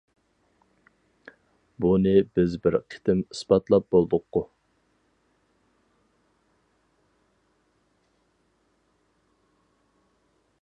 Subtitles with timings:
[1.83, 4.43] بۇنى بىز بىر قېتىم ئىسپاتلاپ بولدۇققۇ.